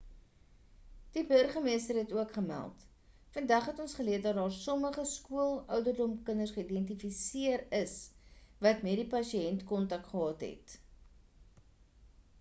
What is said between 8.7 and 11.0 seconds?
met die pasiënt kontak gehad het